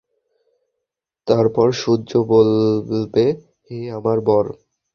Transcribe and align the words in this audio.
তারপর 1.27 1.67
সূর্য 1.81 2.11
বলবে, 2.31 3.25
হে 3.65 3.77
আমার 3.97 4.17
রব! 4.19 4.45